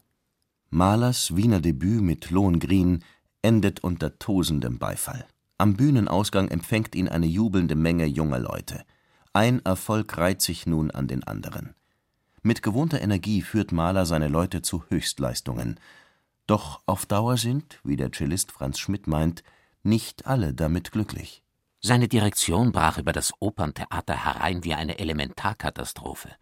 Mahlers 0.69 1.35
Wiener 1.35 1.61
Debüt 1.61 2.01
mit 2.01 2.29
Lohengrin 2.29 3.03
endet 3.41 3.79
unter 3.81 4.19
tosendem 4.19 4.79
Beifall. 4.79 5.25
Am 5.57 5.75
Bühnenausgang 5.75 6.49
empfängt 6.49 6.93
ihn 6.93 7.07
eine 7.07 7.25
jubelnde 7.25 7.75
Menge 7.75 8.05
junger 8.05 8.39
Leute. 8.39 8.83
Ein 9.31 9.63
Erfolg 9.65 10.17
reiht 10.17 10.41
sich 10.41 10.67
nun 10.67 10.91
an 10.91 11.07
den 11.07 11.23
anderen. 11.23 11.73
Mit 12.43 12.61
gewohnter 12.61 13.01
Energie 13.01 13.41
führt 13.41 13.71
Mahler 13.71 14.05
seine 14.05 14.27
Leute 14.27 14.61
zu 14.61 14.83
Höchstleistungen. 14.89 15.79
Doch 16.45 16.81
auf 16.85 17.05
Dauer 17.05 17.37
sind, 17.37 17.79
wie 17.83 17.95
der 17.95 18.11
Cellist 18.11 18.51
Franz 18.51 18.79
Schmidt 18.79 19.07
meint, 19.07 19.43
nicht 19.83 20.27
alle 20.27 20.53
damit 20.53 20.91
glücklich. 20.91 21.43
Seine 21.79 22.07
Direktion 22.07 22.71
brach 22.71 22.97
über 22.97 23.13
das 23.13 23.33
Operntheater 23.39 24.25
herein 24.25 24.63
wie 24.63 24.73
eine 24.73 24.97
Elementarkatastrophe. 24.97 26.35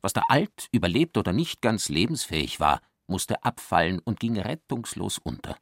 Was 0.00 0.14
da 0.14 0.22
alt, 0.28 0.68
überlebt 0.72 1.18
oder 1.18 1.32
nicht 1.32 1.60
ganz 1.60 1.88
lebensfähig 1.88 2.58
war, 2.58 2.80
musste 3.06 3.44
abfallen 3.44 3.98
und 3.98 4.18
ging 4.18 4.38
rettungslos 4.38 5.18
unter. 5.18 5.56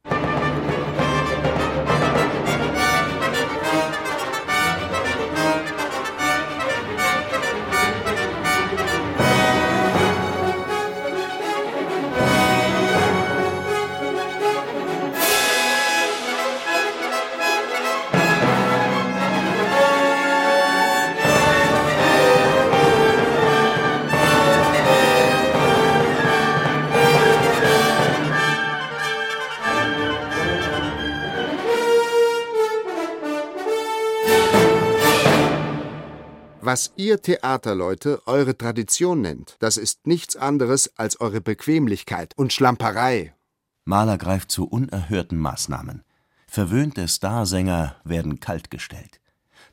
Was 36.67 36.91
ihr 36.97 37.23
Theaterleute 37.23 38.27
eure 38.27 38.59
Tradition 38.59 39.21
nennt, 39.21 39.55
das 39.61 39.77
ist 39.77 40.09
nichts 40.09 40.35
anderes 40.35 40.91
als 40.99 41.21
eure 41.21 41.41
Bequemlichkeit 41.41 42.37
und 42.37 42.53
Schlamperei. 42.53 43.37
Mahler 43.85 44.19
greift 44.19 44.51
zu 44.51 44.65
unerhörten 44.67 45.39
Maßnahmen. 45.39 46.03
Verwöhnte 46.49 47.07
Starsänger 47.07 47.95
werden 48.03 48.41
kaltgestellt. 48.41 49.21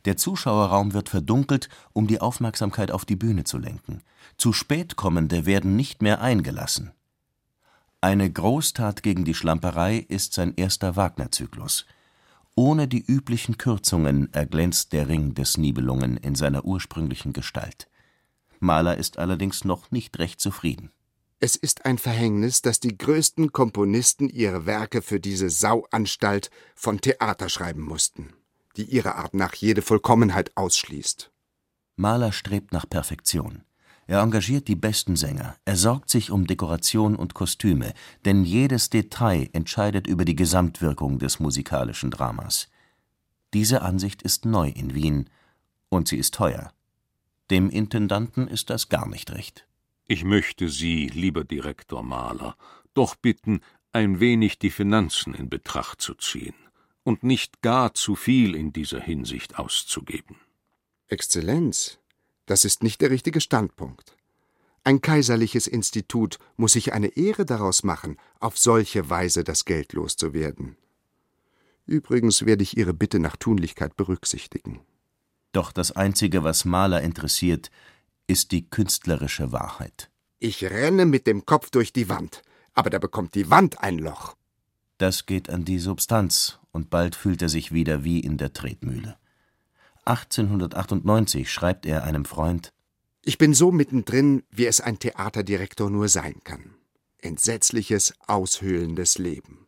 Der 0.06 0.18
Zuschauerraum 0.18 0.94
wird 0.94 1.10
verdunkelt, 1.10 1.68
um 1.94 2.06
die 2.06 2.22
Aufmerksamkeit 2.22 2.92
auf 2.92 3.06
die 3.06 3.16
Bühne 3.16 3.44
zu 3.44 3.58
lenken. 3.58 4.04
Zu 4.38 4.54
Spätkommende 4.54 5.48
werden 5.48 5.76
nicht 5.76 6.04
mehr 6.04 6.22
eingelassen. 6.22 6.92
Eine 8.02 8.32
Großtat 8.32 9.02
gegen 9.02 9.26
die 9.26 9.34
Schlamperei 9.34 9.98
ist 9.98 10.36
sein 10.36 10.54
erster 10.58 10.96
Wagner-Zyklus. 10.96 11.88
Ohne 12.56 12.88
die 12.88 13.04
üblichen 13.04 13.58
Kürzungen 13.58 14.32
erglänzt 14.32 14.94
der 14.94 15.08
Ring 15.08 15.34
des 15.34 15.58
Nibelungen 15.58 16.18
in 16.18 16.36
seiner 16.36 16.66
ursprünglichen 16.66 17.34
Gestalt. 17.34 17.90
Mahler 18.60 18.98
ist 18.98 19.18
allerdings 19.18 19.66
noch 19.66 19.90
nicht 19.90 20.20
recht 20.20 20.40
zufrieden. 20.40 20.92
Es 21.40 21.56
ist 21.56 21.86
ein 21.86 21.98
Verhängnis, 21.98 22.62
dass 22.62 22.80
die 22.80 22.98
größten 22.98 23.52
Komponisten 23.52 24.30
ihre 24.30 24.66
Werke 24.66 25.02
für 25.02 25.20
diese 25.20 25.50
Sauanstalt 25.50 26.52
von 26.76 27.02
Theater 27.02 27.50
schreiben 27.50 27.82
mussten, 27.82 28.30
die 28.78 28.86
ihrer 28.86 29.16
Art 29.16 29.34
nach 29.34 29.56
jede 29.56 29.82
Vollkommenheit 29.82 30.56
ausschließt. 30.56 31.32
Mahler 31.96 32.32
strebt 32.32 32.72
nach 32.72 32.88
Perfektion. 32.88 33.64
Er 34.06 34.20
engagiert 34.20 34.68
die 34.68 34.76
besten 34.76 35.16
Sänger, 35.16 35.56
er 35.66 35.78
sorgt 35.78 36.10
sich 36.10 36.30
um 36.30 36.46
Dekoration 36.46 37.16
und 37.16 37.34
Kostüme, 37.34 37.94
denn 38.26 38.44
jedes 38.44 38.90
Detail 38.90 39.50
entscheidet 39.54 40.08
über 40.08 40.26
die 40.26 40.36
Gesamtwirkung 40.36 41.20
des 41.20 41.40
musikalischen 41.40 42.12
Dramas. 42.12 42.70
Diese 43.54 43.82
Ansicht 43.82 44.22
ist 44.22 44.46
neu 44.46 44.68
in 44.68 44.94
Wien 44.94 45.30
und 45.90 46.08
sie 46.08 46.18
ist 46.18 46.34
teuer. 46.34 46.74
Dem 47.50 47.70
Intendanten 47.70 48.48
ist 48.48 48.70
das 48.70 48.90
gar 48.90 49.08
nicht 49.08 49.32
recht. 49.32 49.68
Ich 50.08 50.24
möchte 50.24 50.68
Sie, 50.68 51.08
lieber 51.08 51.44
Direktor 51.44 52.04
Mahler, 52.04 52.58
doch 52.94 53.16
bitten, 53.16 53.62
ein 53.94 54.20
wenig 54.20 54.60
die 54.60 54.72
Finanzen 54.72 55.34
in 55.34 55.50
Betracht 55.50 56.02
zu 56.02 56.16
ziehen 56.16 56.56
und 57.04 57.24
nicht 57.24 57.62
gar 57.62 57.94
zu 57.94 58.16
viel 58.16 58.56
in 58.56 58.74
dieser 58.74 59.00
Hinsicht 59.00 59.60
auszugeben. 59.60 60.38
Exzellenz, 61.08 62.00
das 62.46 62.66
ist 62.66 62.84
nicht 62.84 63.02
der 63.02 63.10
richtige 63.10 63.42
Standpunkt. 63.42 64.16
Ein 64.84 65.02
kaiserliches 65.02 65.68
Institut 65.68 66.40
muss 66.58 66.74
sich 66.74 66.92
eine 66.94 67.16
Ehre 67.16 67.46
daraus 67.46 67.84
machen, 67.84 68.18
auf 68.40 68.58
solche 68.58 69.10
Weise 69.10 69.44
das 69.44 69.64
Geld 69.64 69.94
loszuwerden. 69.94 70.76
Übrigens 71.86 72.46
werde 72.46 72.64
ich 72.64 72.78
Ihre 72.78 72.94
Bitte 72.94 73.20
nach 73.20 73.38
Tunlichkeit 73.38 73.96
berücksichtigen. 73.96 74.82
Doch 75.54 75.72
das 75.72 75.92
Einzige, 75.92 76.44
was 76.44 76.66
Maler 76.66 77.02
interessiert, 77.02 77.72
ist 78.28 78.52
die 78.52 78.70
künstlerische 78.70 79.52
Wahrheit. 79.52 80.10
Ich 80.40 80.64
renne 80.64 81.06
mit 81.06 81.28
dem 81.28 81.46
Kopf 81.46 81.70
durch 81.70 81.94
die 81.94 82.10
Wand, 82.10 82.42
aber 82.74 82.90
da 82.90 83.00
bekommt 83.00 83.36
die 83.36 83.50
Wand 83.50 83.80
ein 83.80 83.98
Loch. 83.98 84.36
Das 84.98 85.26
geht 85.26 85.50
an 85.50 85.64
die 85.64 85.80
Substanz, 85.80 86.60
und 86.72 86.90
bald 86.90 87.16
fühlt 87.16 87.42
er 87.42 87.50
sich 87.50 87.72
wieder 87.72 88.04
wie 88.04 88.20
in 88.20 88.38
der 88.38 88.54
Tretmühle. 88.54 89.18
1898 90.06 91.52
schreibt 91.52 91.86
er 91.86 92.04
einem 92.04 92.26
Freund 92.26 92.74
Ich 93.24 93.38
bin 93.38 93.54
so 93.54 93.72
mittendrin, 93.72 94.44
wie 94.52 94.66
es 94.66 94.82
ein 94.82 95.00
Theaterdirektor 95.00 95.90
nur 95.90 96.10
sein 96.10 96.36
kann. 96.44 96.76
Entsetzliches, 97.20 98.14
aushöhlendes 98.28 99.18
Leben. 99.18 99.66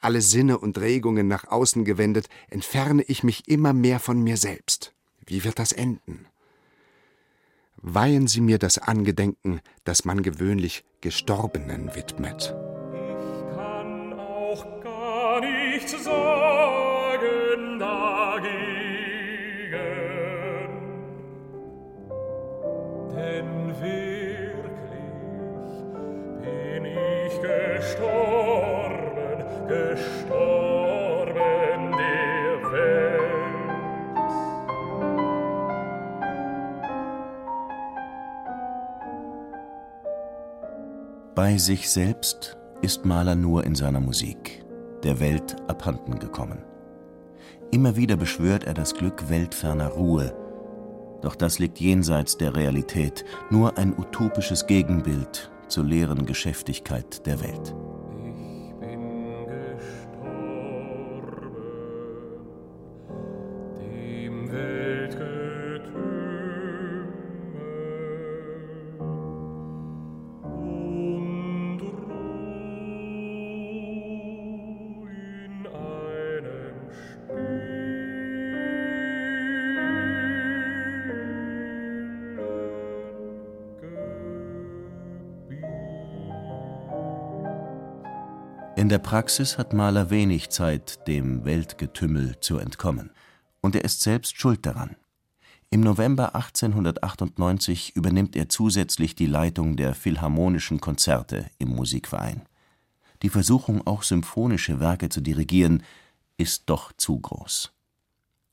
Alle 0.00 0.20
Sinne 0.22 0.58
und 0.58 0.78
Regungen 0.78 1.26
nach 1.26 1.48
außen 1.48 1.84
gewendet, 1.84 2.28
entferne 2.48 3.02
ich 3.02 3.24
mich 3.24 3.48
immer 3.48 3.72
mehr 3.72 3.98
von 3.98 4.22
mir 4.22 4.36
selbst. 4.36 4.94
Wie 5.26 5.42
wird 5.42 5.58
das 5.58 5.72
enden? 5.72 6.26
Weihen 7.76 8.28
Sie 8.28 8.40
mir 8.40 8.58
das 8.58 8.78
Angedenken, 8.78 9.60
das 9.84 10.04
man 10.04 10.22
gewöhnlich 10.22 10.84
Gestorbenen 11.00 11.94
widmet. 11.94 12.54
Bei 41.38 41.56
sich 41.56 41.88
selbst 41.88 42.56
ist 42.82 43.04
Mahler 43.04 43.36
nur 43.36 43.62
in 43.62 43.76
seiner 43.76 44.00
Musik, 44.00 44.64
der 45.04 45.20
Welt 45.20 45.54
abhanden 45.68 46.18
gekommen. 46.18 46.64
Immer 47.70 47.94
wieder 47.94 48.16
beschwört 48.16 48.64
er 48.64 48.74
das 48.74 48.92
Glück 48.92 49.30
weltferner 49.30 49.86
Ruhe, 49.86 50.34
doch 51.22 51.36
das 51.36 51.60
liegt 51.60 51.78
jenseits 51.78 52.38
der 52.38 52.56
Realität, 52.56 53.24
nur 53.50 53.78
ein 53.78 53.96
utopisches 53.96 54.66
Gegenbild 54.66 55.52
zur 55.68 55.84
leeren 55.84 56.26
Geschäftigkeit 56.26 57.24
der 57.24 57.40
Welt. 57.40 57.72
In 88.78 88.88
der 88.88 89.00
Praxis 89.00 89.58
hat 89.58 89.72
Mahler 89.72 90.08
wenig 90.08 90.50
Zeit, 90.50 91.08
dem 91.08 91.44
Weltgetümmel 91.44 92.38
zu 92.38 92.58
entkommen. 92.58 93.10
Und 93.60 93.74
er 93.74 93.84
ist 93.84 94.02
selbst 94.02 94.38
schuld 94.38 94.64
daran. 94.64 94.94
Im 95.68 95.80
November 95.80 96.36
1898 96.36 97.96
übernimmt 97.96 98.36
er 98.36 98.48
zusätzlich 98.48 99.16
die 99.16 99.26
Leitung 99.26 99.74
der 99.74 99.96
Philharmonischen 99.96 100.80
Konzerte 100.80 101.46
im 101.58 101.70
Musikverein. 101.70 102.42
Die 103.22 103.30
Versuchung, 103.30 103.84
auch 103.84 104.04
symphonische 104.04 104.78
Werke 104.78 105.08
zu 105.08 105.22
dirigieren, 105.22 105.82
ist 106.36 106.62
doch 106.66 106.92
zu 106.92 107.18
groß. 107.18 107.72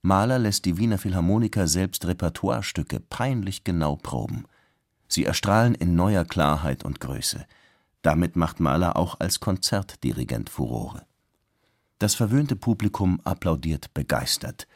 Mahler 0.01 0.39
lässt 0.39 0.65
die 0.65 0.79
Wiener 0.79 0.97
Philharmoniker 0.97 1.67
selbst 1.67 2.03
Repertoirestücke 2.03 2.99
peinlich 2.99 3.63
genau 3.63 3.95
proben. 3.95 4.45
Sie 5.07 5.23
erstrahlen 5.23 5.75
in 5.75 5.93
neuer 5.93 6.25
Klarheit 6.25 6.83
und 6.83 6.99
Größe. 6.99 7.45
Damit 8.05 8.35
macht 8.35 8.59
Mahler 8.59 8.97
auch 8.97 9.19
als 9.19 9.39
Konzertdirigent 9.39 10.51
Furore. 10.51 11.07
Das 11.97 12.13
verwöhnte 12.13 12.55
Publikum 12.55 13.19
applaudiert 13.23 13.95
begeistert. 13.95 14.67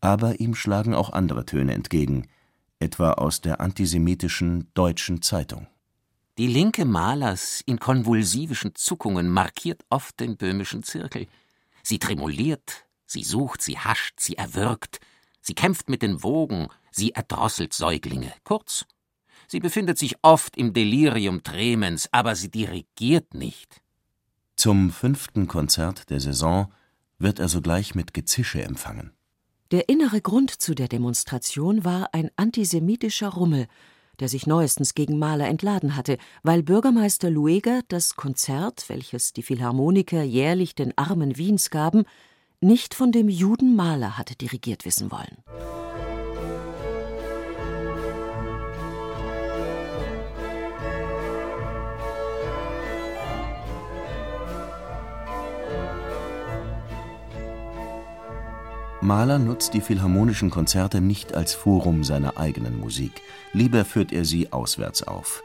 Aber 0.00 0.38
ihm 0.38 0.54
schlagen 0.54 0.94
auch 0.94 1.10
andere 1.10 1.44
Töne 1.44 1.74
entgegen, 1.74 2.28
etwa 2.78 3.14
aus 3.14 3.40
der 3.40 3.60
antisemitischen 3.60 4.70
Deutschen 4.74 5.22
Zeitung. 5.22 5.66
Die 6.38 6.46
linke 6.46 6.84
Malers 6.84 7.62
in 7.66 7.80
konvulsivischen 7.80 8.76
Zuckungen 8.76 9.28
markiert 9.28 9.84
oft 9.90 10.20
den 10.20 10.36
böhmischen 10.36 10.84
Zirkel. 10.84 11.26
Sie 11.82 11.98
tremoliert, 11.98 12.84
sie 13.06 13.24
sucht, 13.24 13.60
sie 13.60 13.76
hascht, 13.76 14.20
sie 14.20 14.36
erwürgt, 14.36 15.00
sie 15.40 15.54
kämpft 15.54 15.88
mit 15.88 16.00
den 16.00 16.22
Wogen, 16.22 16.68
sie 16.92 17.10
erdrosselt 17.10 17.72
Säuglinge. 17.72 18.32
Kurz, 18.44 18.86
sie 19.46 19.60
befindet 19.60 19.98
sich 19.98 20.16
oft 20.22 20.56
im 20.56 20.72
Delirium 20.72 21.42
Tremens, 21.42 22.08
aber 22.12 22.34
sie 22.34 22.50
dirigiert 22.50 23.34
nicht. 23.34 23.82
Zum 24.56 24.90
fünften 24.90 25.48
Konzert 25.48 26.10
der 26.10 26.20
Saison 26.20 26.72
wird 27.18 27.38
er 27.38 27.48
sogleich 27.48 27.94
mit 27.94 28.14
Gezische 28.14 28.62
empfangen. 28.62 29.12
Der 29.70 29.88
innere 29.88 30.20
Grund 30.20 30.50
zu 30.50 30.74
der 30.74 30.88
Demonstration 30.88 31.84
war 31.84 32.10
ein 32.12 32.30
antisemitischer 32.36 33.28
Rummel, 33.28 33.66
der 34.20 34.28
sich 34.28 34.46
neuestens 34.46 34.94
gegen 34.94 35.18
Mahler 35.18 35.48
entladen 35.48 35.96
hatte, 35.96 36.18
weil 36.42 36.62
Bürgermeister 36.62 37.30
Lueger 37.30 37.80
das 37.88 38.14
Konzert, 38.14 38.88
welches 38.88 39.32
die 39.32 39.42
Philharmoniker 39.42 40.22
jährlich 40.22 40.74
den 40.74 40.96
Armen 40.96 41.36
Wiens 41.36 41.70
gaben, 41.70 42.04
nicht 42.60 42.94
von 42.94 43.12
dem 43.12 43.28
Juden 43.28 43.76
Mahler 43.76 44.16
hatte 44.16 44.36
dirigiert 44.36 44.84
wissen 44.84 45.10
wollen. 45.10 45.42
Mahler 59.06 59.38
nutzt 59.38 59.72
die 59.72 59.80
philharmonischen 59.80 60.50
Konzerte 60.50 61.00
nicht 61.00 61.36
als 61.36 61.54
Forum 61.54 62.02
seiner 62.02 62.38
eigenen 62.38 62.80
Musik, 62.80 63.22
lieber 63.52 63.84
führt 63.84 64.10
er 64.10 64.24
sie 64.24 64.52
auswärts 64.52 65.04
auf. 65.04 65.44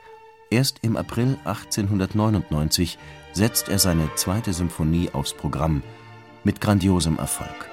Erst 0.50 0.80
im 0.82 0.98
April 0.98 1.38
1899 1.46 2.98
setzt 3.34 3.70
er 3.70 3.78
seine 3.78 4.10
zweite 4.16 4.52
Symphonie 4.52 5.12
aufs 5.14 5.36
Programm, 5.36 5.84
mit 6.44 6.60
grandiosem 6.60 7.20
Erfolg. 7.20 7.70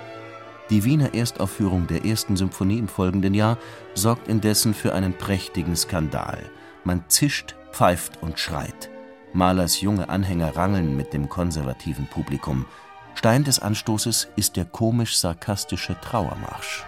Die 0.68 0.84
Wiener 0.84 1.14
Erstaufführung 1.14 1.86
der 1.86 2.04
ersten 2.04 2.36
Symphonie 2.36 2.76
im 2.76 2.88
folgenden 2.88 3.32
Jahr 3.32 3.56
sorgt 3.94 4.28
indessen 4.28 4.74
für 4.74 4.92
einen 4.92 5.14
prächtigen 5.14 5.74
Skandal. 5.74 6.50
Man 6.84 7.04
zischt, 7.08 7.56
pfeift 7.72 8.22
und 8.22 8.38
schreit. 8.38 8.90
Mahlers 9.32 9.80
junge 9.80 10.10
Anhänger 10.10 10.54
rangeln 10.54 10.98
mit 10.98 11.14
dem 11.14 11.30
konservativen 11.30 12.08
Publikum. 12.08 12.66
Stein 13.18 13.42
des 13.42 13.58
Anstoßes 13.58 14.28
ist 14.36 14.56
der 14.56 14.64
komisch-sarkastische 14.64 16.00
Trauermarsch. 16.00 16.84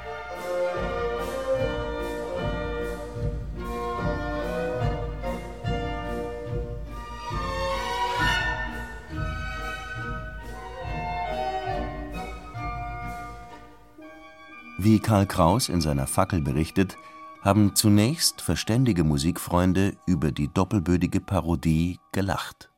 Wie 14.79 15.01
Karl 15.01 15.27
Kraus 15.27 15.69
in 15.69 15.81
seiner 15.81 16.07
Fackel 16.07 16.41
berichtet, 16.43 16.97
haben 17.43 17.75
zunächst 17.75 18.41
verständige 18.41 19.03
Musikfreunde 19.03 19.97
über 20.07 20.31
die 20.31 20.47
doppelbödige 20.47 21.21
Parodie 21.21 21.99
gelacht. 22.13 22.70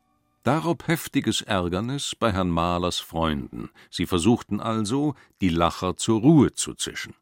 Darauf 0.43 0.79
heftiges 0.87 1.41
Ärgernis 1.43 2.17
bei 2.19 2.33
Herrn 2.33 2.51
Mahlers 2.51 2.99
Freunden. 2.99 3.71
Sie 3.91 4.07
versuchten 4.07 4.59
also, 4.59 5.15
die 5.41 5.51
Lacher 5.51 5.97
zur 5.97 6.21
Ruhe 6.21 6.53
zu 6.53 6.75
zischen. 6.75 7.15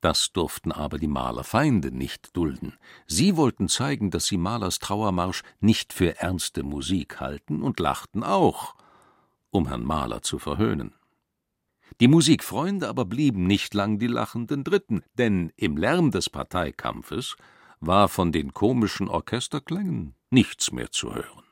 Das 0.00 0.32
durften 0.32 0.70
aber 0.70 0.98
die 0.98 1.08
Malerfeinde 1.08 1.90
nicht 1.90 2.36
dulden. 2.36 2.74
Sie 3.08 3.36
wollten 3.36 3.68
zeigen, 3.68 4.10
dass 4.10 4.26
sie 4.26 4.36
Mahlers 4.36 4.78
Trauermarsch 4.78 5.42
nicht 5.58 5.92
für 5.92 6.18
ernste 6.18 6.62
Musik 6.62 7.20
halten 7.20 7.62
und 7.62 7.80
lachten 7.80 8.22
auch, 8.22 8.76
um 9.50 9.66
Herrn 9.66 9.82
Mahler 9.84 10.22
zu 10.22 10.38
verhöhnen. 10.38 10.94
Die 12.00 12.08
Musikfreunde 12.08 12.88
aber 12.88 13.06
blieben 13.06 13.46
nicht 13.46 13.74
lang 13.74 13.98
die 13.98 14.06
lachenden 14.06 14.62
Dritten, 14.62 15.02
denn 15.14 15.52
im 15.56 15.76
Lärm 15.76 16.12
des 16.12 16.30
Parteikampfes 16.30 17.36
war 17.80 18.08
von 18.08 18.30
den 18.30 18.52
komischen 18.52 19.08
Orchesterklängen 19.08 20.14
nichts 20.30 20.70
mehr 20.70 20.92
zu 20.92 21.12
hören. 21.14 21.43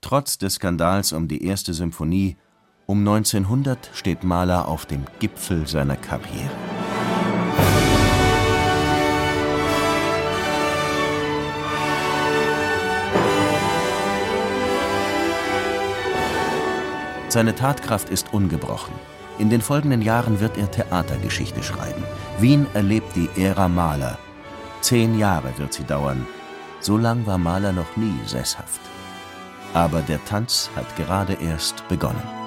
Trotz 0.00 0.38
des 0.38 0.54
Skandals 0.54 1.12
um 1.12 1.26
die 1.26 1.44
erste 1.44 1.74
Symphonie 1.74 2.36
um 2.86 3.00
1900 3.00 3.90
steht 3.92 4.22
Mahler 4.22 4.68
auf 4.68 4.86
dem 4.86 5.04
Gipfel 5.18 5.66
seiner 5.66 5.96
Karriere. 5.96 6.50
Seine 17.28 17.54
Tatkraft 17.54 18.08
ist 18.08 18.32
ungebrochen. 18.32 18.94
In 19.38 19.50
den 19.50 19.60
folgenden 19.60 20.00
Jahren 20.00 20.40
wird 20.40 20.56
er 20.56 20.70
Theatergeschichte 20.70 21.62
schreiben. 21.62 22.02
Wien 22.38 22.66
erlebt 22.72 23.14
die 23.16 23.28
Ära 23.36 23.68
Mahler. 23.68 24.18
Zehn 24.80 25.18
Jahre 25.18 25.52
wird 25.58 25.74
sie 25.74 25.84
dauern. 25.84 26.26
So 26.80 26.96
lang 26.96 27.26
war 27.26 27.36
Mahler 27.36 27.72
noch 27.72 27.96
nie 27.96 28.18
sesshaft. 28.24 28.87
Aber 29.78 30.00
der 30.00 30.18
Tanz 30.24 30.70
hat 30.74 30.96
gerade 30.96 31.34
erst 31.34 31.86
begonnen. 31.86 32.37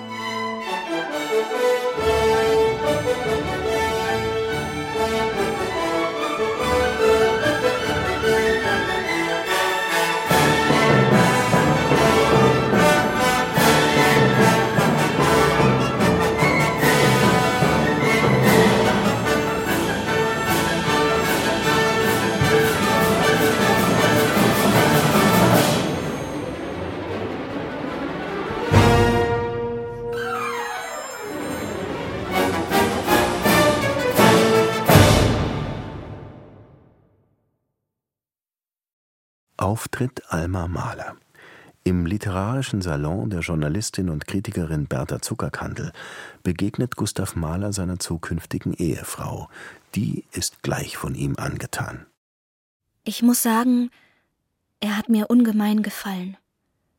Auftritt 39.71 40.21
Alma 40.27 40.67
Mahler. 40.67 41.15
Im 41.85 42.05
literarischen 42.05 42.81
Salon 42.81 43.29
der 43.29 43.39
Journalistin 43.39 44.09
und 44.09 44.27
Kritikerin 44.27 44.85
Bertha 44.85 45.21
Zuckerkandel 45.21 45.93
begegnet 46.43 46.97
Gustav 46.97 47.37
Mahler 47.37 47.71
seiner 47.71 47.97
zukünftigen 47.97 48.73
Ehefrau. 48.73 49.47
Die 49.95 50.25
ist 50.33 50.61
gleich 50.61 50.97
von 50.97 51.15
ihm 51.15 51.37
angetan. 51.37 52.05
Ich 53.05 53.23
muss 53.23 53.41
sagen, 53.41 53.91
er 54.81 54.97
hat 54.97 55.07
mir 55.07 55.29
ungemein 55.29 55.83
gefallen. 55.83 56.35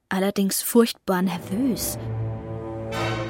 Allerdings 0.08 0.62
furchtbar 0.62 1.20
nervös. 1.20 1.98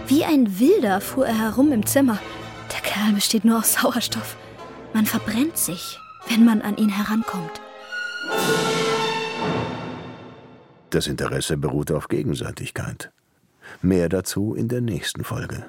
Wie 0.06 0.24
ein 0.24 0.60
Wilder 0.60 1.00
fuhr 1.00 1.26
er 1.26 1.36
herum 1.36 1.72
im 1.72 1.84
Zimmer. 1.84 2.20
Der 2.72 2.80
Kerl 2.80 3.12
besteht 3.12 3.44
nur 3.44 3.58
aus 3.58 3.72
Sauerstoff. 3.72 4.36
Man 4.94 5.06
verbrennt 5.06 5.58
sich, 5.58 5.98
wenn 6.28 6.44
man 6.44 6.62
an 6.62 6.76
ihn 6.76 6.90
herankommt. 6.90 7.60
Das 10.92 11.06
Interesse 11.06 11.56
beruht 11.56 11.90
auf 11.90 12.08
Gegenseitigkeit. 12.08 13.12
Mehr 13.80 14.10
dazu 14.10 14.54
in 14.54 14.68
der 14.68 14.82
nächsten 14.82 15.24
Folge. 15.24 15.64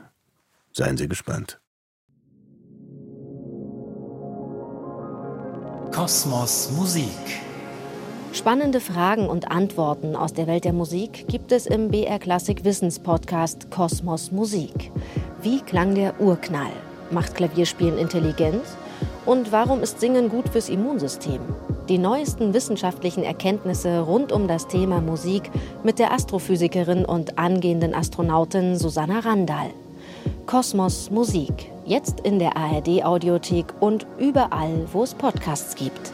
Seien 0.73 0.97
Sie 0.97 1.07
gespannt. 1.07 1.62
Kosmos 5.93 6.71
Musik. 6.71 7.05
Spannende 8.33 8.81
Fragen 8.81 9.29
und 9.29 9.49
Antworten 9.49 10.17
aus 10.17 10.33
der 10.33 10.47
Welt 10.47 10.65
der 10.65 10.73
Musik 10.73 11.25
gibt 11.29 11.53
es 11.53 11.67
im 11.67 11.89
BR 11.89 12.19
Klassik 12.19 12.65
Wissenspodcast 12.65 13.71
Kosmos 13.71 14.33
Musik. 14.33 14.91
Wie 15.41 15.62
klang 15.62 15.95
der 15.95 16.19
Urknall? 16.19 16.73
Macht 17.12 17.36
Klavierspielen 17.36 17.97
intelligent? 17.97 18.65
Und 19.25 19.53
warum 19.53 19.83
ist 19.83 20.01
Singen 20.01 20.27
gut 20.27 20.49
fürs 20.49 20.67
Immunsystem? 20.67 21.39
Die 21.89 21.98
neuesten 21.98 22.54
wissenschaftlichen 22.54 23.24
Erkenntnisse 23.24 24.00
rund 24.00 24.32
um 24.32 24.48
das 24.48 24.67
Thema 24.67 25.02
Musik 25.02 25.52
mit 25.84 26.00
der 26.00 26.13
Astrophysikerin 26.13 27.04
und 27.04 27.38
angehenden 27.38 27.93
Astronautin 27.93 28.78
Susanna 28.78 29.19
Randall. 29.19 29.72
Kosmos 30.46 31.12
Musik, 31.12 31.72
jetzt 31.86 32.22
in 32.22 32.39
der 32.39 32.56
ARD 32.56 33.04
Audiothek 33.04 33.65
und 33.82 34.08
überall, 34.17 34.88
wo 34.93 35.04
es 35.04 35.13
Podcasts 35.13 35.76
gibt. 35.76 36.13